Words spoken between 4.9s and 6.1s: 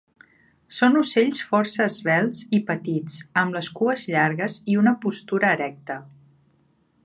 postura erecta.